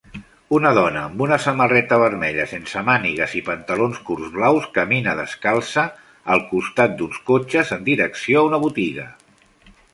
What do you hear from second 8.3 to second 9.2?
a una botiga